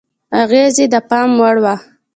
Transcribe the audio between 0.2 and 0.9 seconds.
اغېز یې